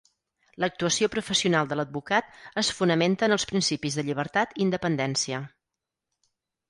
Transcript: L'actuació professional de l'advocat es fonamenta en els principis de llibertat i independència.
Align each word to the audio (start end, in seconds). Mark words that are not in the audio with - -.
L'actuació 0.63 1.09
professional 1.15 1.67
de 1.73 1.77
l'advocat 1.79 2.33
es 2.63 2.71
fonamenta 2.79 3.29
en 3.29 3.35
els 3.37 3.45
principis 3.53 3.99
de 3.99 4.07
llibertat 4.09 4.57
i 4.59 4.65
independència. 4.67 5.43